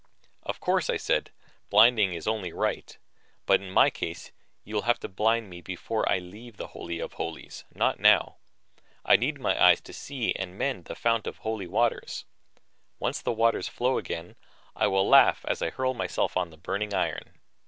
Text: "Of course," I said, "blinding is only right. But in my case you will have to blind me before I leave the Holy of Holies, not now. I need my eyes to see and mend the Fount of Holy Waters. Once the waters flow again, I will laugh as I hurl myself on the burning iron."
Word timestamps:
"Of 0.41 0.59
course," 0.59 0.89
I 0.89 0.97
said, 0.97 1.29
"blinding 1.69 2.15
is 2.15 2.25
only 2.25 2.51
right. 2.51 2.97
But 3.45 3.61
in 3.61 3.69
my 3.69 3.91
case 3.91 4.31
you 4.63 4.73
will 4.73 4.81
have 4.81 4.99
to 5.01 5.07
blind 5.07 5.47
me 5.47 5.61
before 5.61 6.11
I 6.11 6.17
leave 6.17 6.57
the 6.57 6.69
Holy 6.69 6.97
of 6.99 7.13
Holies, 7.13 7.65
not 7.75 7.99
now. 7.99 8.37
I 9.05 9.15
need 9.15 9.39
my 9.39 9.63
eyes 9.63 9.79
to 9.81 9.93
see 9.93 10.33
and 10.33 10.57
mend 10.57 10.85
the 10.85 10.95
Fount 10.95 11.27
of 11.27 11.37
Holy 11.37 11.67
Waters. 11.67 12.25
Once 12.97 13.21
the 13.21 13.31
waters 13.31 13.67
flow 13.67 13.99
again, 13.99 14.35
I 14.75 14.87
will 14.87 15.07
laugh 15.07 15.45
as 15.47 15.61
I 15.61 15.69
hurl 15.69 15.93
myself 15.93 16.35
on 16.35 16.49
the 16.49 16.57
burning 16.57 16.95
iron." 16.95 17.37